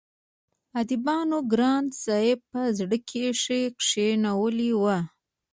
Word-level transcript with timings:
اديبانو 0.79 1.37
ګران 1.51 1.83
صاحب 2.03 2.39
په 2.51 2.61
زړه 2.77 2.97
کښې 3.09 3.61
کښينولی 3.79 4.71
وو 4.81 4.97